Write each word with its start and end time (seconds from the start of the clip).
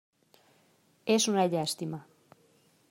És 1.17 1.29
una 1.33 1.47
llàstima. 1.53 2.03